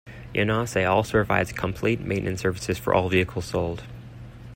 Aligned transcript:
Yanase 0.33 0.89
also 0.89 1.11
provides 1.11 1.51
complete 1.51 1.99
maintenance 1.99 2.41
services 2.41 2.75
for 2.79 2.91
all 2.91 3.07
vehicles 3.07 3.45
sold. 3.45 3.83